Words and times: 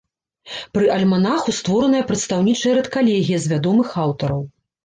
Пры 0.77 0.85
альманаху 0.95 1.53
створаная 1.59 2.03
прадстаўнічая 2.13 2.73
рэдкалегія 2.81 3.37
з 3.45 3.55
вядомых 3.55 3.87
аўтараў. 4.07 4.41